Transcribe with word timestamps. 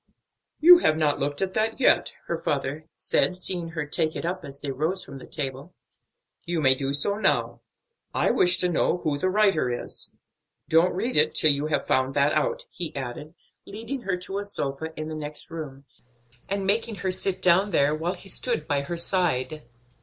"You 0.59 0.79
have 0.79 0.97
not 0.97 1.19
looked 1.19 1.43
at 1.43 1.53
that 1.53 1.79
yet," 1.79 2.13
her 2.25 2.35
father 2.39 2.87
said, 2.97 3.37
seeing 3.37 3.69
her 3.69 3.85
take 3.85 4.15
it 4.15 4.25
up 4.25 4.43
as 4.43 4.59
they 4.59 4.71
rose 4.71 5.05
from 5.05 5.19
the 5.19 5.27
table. 5.27 5.75
"You 6.43 6.59
may 6.59 6.73
do 6.73 6.91
so 6.91 7.17
now. 7.19 7.61
I 8.11 8.31
wish 8.31 8.57
to 8.61 8.67
know 8.69 8.97
who 8.97 9.19
the 9.19 9.29
writer 9.29 9.69
is. 9.69 10.11
Don't 10.67 10.95
read 10.95 11.17
it 11.17 11.35
till 11.35 11.51
you 11.51 11.67
have 11.67 11.85
found 11.85 12.15
that 12.15 12.33
out," 12.33 12.65
he 12.71 12.95
added, 12.95 13.35
leading 13.67 14.01
her 14.01 14.17
to 14.17 14.39
a 14.39 14.43
sofa 14.43 14.91
in 14.99 15.07
the 15.07 15.13
next 15.13 15.51
room, 15.51 15.85
and 16.49 16.65
making 16.65 16.95
her 17.05 17.11
sit 17.11 17.39
down 17.39 17.69
there, 17.69 17.93
while 17.93 18.15
he 18.15 18.27
stood 18.27 18.67
by 18.67 18.81
her 18.81 18.97
side. 18.97 19.67